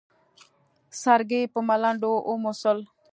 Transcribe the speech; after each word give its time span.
سرګي 1.01 1.43
په 1.53 1.59
ملنډو 1.67 2.13
وموسل. 2.29 2.79